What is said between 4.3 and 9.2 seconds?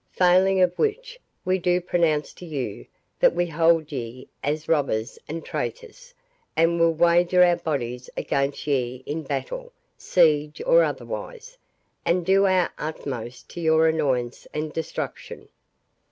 as robbers and traitors, and will wager our bodies against ye